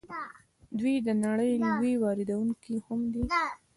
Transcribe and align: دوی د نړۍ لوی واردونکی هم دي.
دوی 0.79 0.95
د 1.07 1.09
نړۍ 1.25 1.51
لوی 1.71 1.93
واردونکی 2.03 2.75
هم 2.85 2.99
دي. 3.13 3.23